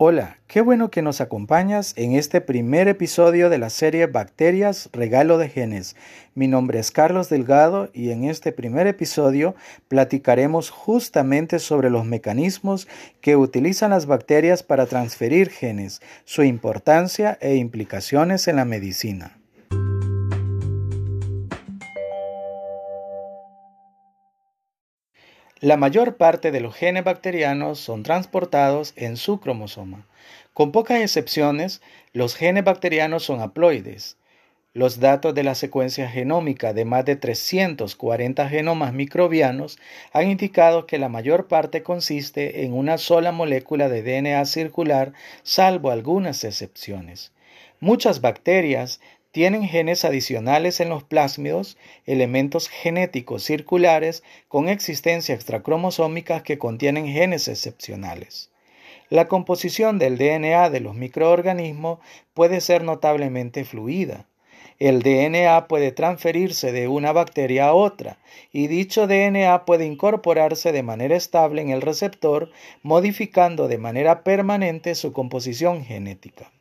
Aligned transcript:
Hola, 0.00 0.38
qué 0.46 0.60
bueno 0.60 0.92
que 0.92 1.02
nos 1.02 1.20
acompañas 1.20 1.92
en 1.96 2.12
este 2.12 2.40
primer 2.40 2.86
episodio 2.86 3.50
de 3.50 3.58
la 3.58 3.68
serie 3.68 4.06
Bacterias, 4.06 4.90
Regalo 4.92 5.38
de 5.38 5.48
Genes. 5.48 5.96
Mi 6.36 6.46
nombre 6.46 6.78
es 6.78 6.92
Carlos 6.92 7.28
Delgado 7.28 7.90
y 7.92 8.12
en 8.12 8.22
este 8.22 8.52
primer 8.52 8.86
episodio 8.86 9.56
platicaremos 9.88 10.70
justamente 10.70 11.58
sobre 11.58 11.90
los 11.90 12.04
mecanismos 12.04 12.86
que 13.20 13.34
utilizan 13.34 13.90
las 13.90 14.06
bacterias 14.06 14.62
para 14.62 14.86
transferir 14.86 15.50
genes, 15.50 16.00
su 16.24 16.44
importancia 16.44 17.36
e 17.40 17.56
implicaciones 17.56 18.46
en 18.46 18.54
la 18.54 18.64
medicina. 18.64 19.37
La 25.60 25.76
mayor 25.76 26.16
parte 26.16 26.52
de 26.52 26.60
los 26.60 26.76
genes 26.76 27.02
bacterianos 27.02 27.80
son 27.80 28.04
transportados 28.04 28.92
en 28.94 29.16
su 29.16 29.40
cromosoma. 29.40 30.06
Con 30.54 30.70
pocas 30.70 31.00
excepciones, 31.00 31.82
los 32.12 32.36
genes 32.36 32.62
bacterianos 32.62 33.24
son 33.24 33.40
haploides. 33.40 34.18
Los 34.72 35.00
datos 35.00 35.34
de 35.34 35.42
la 35.42 35.56
secuencia 35.56 36.08
genómica 36.08 36.74
de 36.74 36.84
más 36.84 37.04
de 37.04 37.16
340 37.16 38.48
genomas 38.48 38.92
microbianos 38.92 39.80
han 40.12 40.30
indicado 40.30 40.86
que 40.86 40.98
la 40.98 41.08
mayor 41.08 41.48
parte 41.48 41.82
consiste 41.82 42.64
en 42.64 42.72
una 42.72 42.96
sola 42.96 43.32
molécula 43.32 43.88
de 43.88 44.02
DNA 44.02 44.44
circular, 44.44 45.12
salvo 45.42 45.90
algunas 45.90 46.44
excepciones. 46.44 47.32
Muchas 47.80 48.20
bacterias 48.20 49.00
tienen 49.30 49.64
genes 49.64 50.04
adicionales 50.04 50.80
en 50.80 50.88
los 50.88 51.04
plásmidos, 51.04 51.76
elementos 52.06 52.68
genéticos 52.68 53.44
circulares 53.44 54.22
con 54.48 54.68
existencia 54.68 55.34
extracromosómica 55.34 56.42
que 56.42 56.58
contienen 56.58 57.06
genes 57.06 57.46
excepcionales. 57.48 58.50
La 59.10 59.28
composición 59.28 59.98
del 59.98 60.18
DNA 60.18 60.70
de 60.70 60.80
los 60.80 60.94
microorganismos 60.94 61.98
puede 62.34 62.60
ser 62.60 62.84
notablemente 62.84 63.64
fluida. 63.64 64.26
El 64.78 65.02
DNA 65.02 65.66
puede 65.66 65.92
transferirse 65.92 66.72
de 66.72 66.88
una 66.88 67.12
bacteria 67.12 67.68
a 67.68 67.74
otra 67.74 68.18
y 68.52 68.68
dicho 68.68 69.06
DNA 69.06 69.64
puede 69.64 69.86
incorporarse 69.86 70.72
de 70.72 70.82
manera 70.82 71.16
estable 71.16 71.62
en 71.62 71.70
el 71.70 71.82
receptor, 71.82 72.50
modificando 72.82 73.66
de 73.66 73.78
manera 73.78 74.22
permanente 74.22 74.94
su 74.94 75.12
composición 75.12 75.84
genética. 75.84 76.52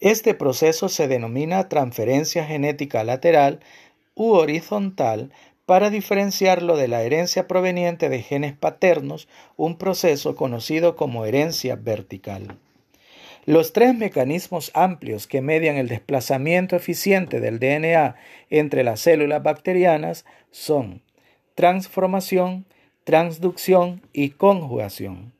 Este 0.00 0.34
proceso 0.34 0.88
se 0.88 1.08
denomina 1.08 1.68
transferencia 1.68 2.44
genética 2.44 3.02
lateral 3.02 3.60
u 4.14 4.32
horizontal 4.32 5.32
para 5.66 5.90
diferenciarlo 5.90 6.76
de 6.76 6.88
la 6.88 7.02
herencia 7.02 7.48
proveniente 7.48 8.08
de 8.08 8.22
genes 8.22 8.56
paternos, 8.56 9.28
un 9.56 9.76
proceso 9.76 10.36
conocido 10.36 10.96
como 10.96 11.26
herencia 11.26 11.76
vertical. 11.76 12.56
Los 13.44 13.72
tres 13.72 13.94
mecanismos 13.94 14.70
amplios 14.74 15.26
que 15.26 15.40
median 15.40 15.76
el 15.76 15.88
desplazamiento 15.88 16.76
eficiente 16.76 17.40
del 17.40 17.58
DNA 17.58 18.14
entre 18.50 18.84
las 18.84 19.00
células 19.00 19.42
bacterianas 19.42 20.24
son 20.50 21.02
transformación, 21.54 22.66
transducción 23.04 24.02
y 24.12 24.30
conjugación. 24.30 25.32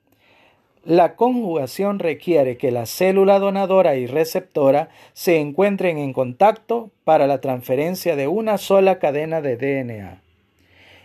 La 0.88 1.16
conjugación 1.16 1.98
requiere 1.98 2.56
que 2.56 2.70
la 2.70 2.86
célula 2.86 3.38
donadora 3.38 3.96
y 3.96 4.06
receptora 4.06 4.88
se 5.12 5.36
encuentren 5.38 5.98
en 5.98 6.14
contacto 6.14 6.90
para 7.04 7.26
la 7.26 7.42
transferencia 7.42 8.16
de 8.16 8.26
una 8.26 8.56
sola 8.56 8.98
cadena 8.98 9.42
de 9.42 9.58
DNA. 9.58 10.22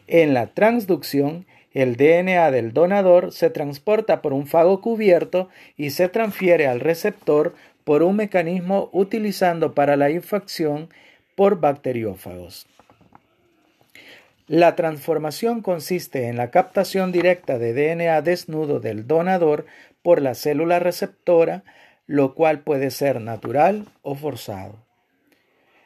En 0.07 0.34
la 0.34 0.47
transducción, 0.47 1.46
el 1.74 1.97
DNA 1.97 2.50
del 2.52 2.72
donador 2.72 3.34
se 3.34 3.50
transporta 3.50 4.22
por 4.22 4.31
un 4.31 4.47
fago 4.47 4.80
cubierto 4.80 5.50
y 5.75 5.90
se 5.90 6.07
transfiere 6.07 6.66
al 6.66 6.80
receptor 6.80 7.53
por 7.84 8.03
un 8.03 8.16
mecanismo 8.16 8.90
utilizando 8.94 9.74
para 9.74 9.97
la 9.97 10.09
infección 10.12 10.88
por 11.36 11.59
bacteriófagos. 11.59 12.68
La 14.48 14.76
transformación 14.76 15.62
consiste 15.62 16.28
en 16.28 16.36
la 16.36 16.52
captación 16.52 17.14
directa 17.14 17.58
de 17.58 17.74
DNA 17.74 18.22
desnudo 18.22 18.81
del 18.81 19.08
donador 19.08 19.66
por 20.02 20.22
la 20.22 20.36
célula 20.36 20.80
receptora, 20.80 21.64
lo 22.08 22.36
cual 22.36 22.59
puede 22.59 22.92
ser 22.92 23.22
natural 23.22 23.88
o 24.02 24.16
forzado. 24.16 24.86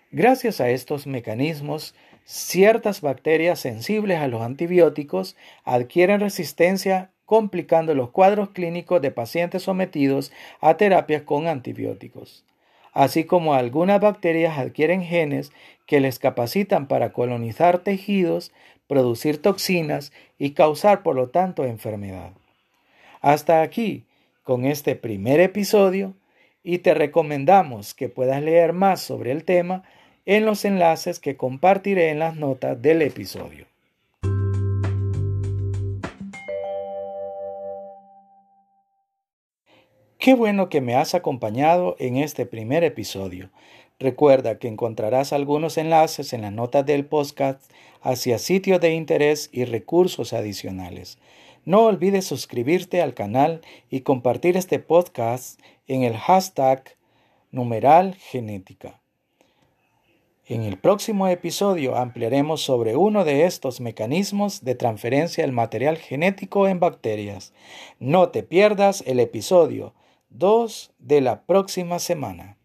Gracias 0.09 0.59
a 0.59 0.69
estos 0.69 1.05
mecanismos, 1.05 1.93
ciertas 2.25 3.01
bacterias 3.01 3.59
sensibles 3.59 4.19
a 4.19 4.27
los 4.27 4.41
antibióticos 4.41 5.35
adquieren 5.63 6.19
resistencia 6.19 7.11
complicando 7.25 7.93
los 7.93 8.09
cuadros 8.09 8.49
clínicos 8.49 9.03
de 9.03 9.11
pacientes 9.11 9.63
sometidos 9.63 10.31
a 10.61 10.77
terapias 10.77 11.21
con 11.21 11.47
antibióticos 11.47 12.43
así 12.97 13.25
como 13.25 13.53
algunas 13.53 14.01
bacterias 14.01 14.57
adquieren 14.57 15.03
genes 15.03 15.51
que 15.85 15.99
les 15.99 16.17
capacitan 16.17 16.87
para 16.87 17.13
colonizar 17.13 17.77
tejidos, 17.77 18.51
producir 18.87 19.39
toxinas 19.39 20.11
y 20.39 20.53
causar 20.53 21.03
por 21.03 21.15
lo 21.15 21.29
tanto 21.29 21.63
enfermedad. 21.63 22.31
Hasta 23.21 23.61
aquí 23.61 24.05
con 24.41 24.65
este 24.65 24.95
primer 24.95 25.39
episodio 25.39 26.15
y 26.63 26.79
te 26.79 26.95
recomendamos 26.95 27.93
que 27.93 28.09
puedas 28.09 28.41
leer 28.41 28.73
más 28.73 28.99
sobre 28.99 29.31
el 29.31 29.43
tema 29.43 29.83
en 30.25 30.47
los 30.47 30.65
enlaces 30.65 31.19
que 31.19 31.37
compartiré 31.37 32.09
en 32.09 32.17
las 32.17 32.35
notas 32.35 32.81
del 32.81 33.03
episodio. 33.03 33.67
Qué 40.19 40.33
bueno 40.33 40.67
que 40.67 40.81
me 40.81 40.95
has 40.95 41.13
acompañado 41.13 41.95
en 41.99 42.17
este 42.17 42.47
primer 42.47 42.83
episodio. 42.83 43.51
Recuerda 43.99 44.57
que 44.57 44.67
encontrarás 44.67 45.31
algunos 45.31 45.77
enlaces 45.77 46.33
en 46.33 46.41
las 46.41 46.51
notas 46.51 46.87
del 46.87 47.05
podcast 47.05 47.61
hacia 48.01 48.39
sitios 48.39 48.81
de 48.81 48.95
interés 48.95 49.47
y 49.53 49.65
recursos 49.65 50.33
adicionales. 50.33 51.19
No 51.65 51.85
olvides 51.85 52.25
suscribirte 52.25 52.99
al 53.03 53.13
canal 53.13 53.61
y 53.91 54.01
compartir 54.01 54.57
este 54.57 54.79
podcast 54.79 55.59
en 55.87 56.01
el 56.01 56.17
hashtag 56.17 56.95
numeral 57.51 58.15
genética. 58.15 58.99
En 60.47 60.63
el 60.63 60.79
próximo 60.79 61.27
episodio 61.27 61.95
ampliaremos 61.95 62.61
sobre 62.61 62.95
uno 62.95 63.23
de 63.23 63.45
estos 63.45 63.81
mecanismos 63.81 64.63
de 64.63 64.73
transferencia 64.73 65.43
del 65.43 65.51
material 65.51 65.97
genético 65.97 66.67
en 66.67 66.79
bacterias. 66.79 67.53
No 67.99 68.29
te 68.29 68.41
pierdas 68.41 69.03
el 69.05 69.19
episodio 69.19 69.93
2 70.29 70.93
de 70.99 71.21
la 71.21 71.43
próxima 71.43 71.99
semana. 71.99 72.57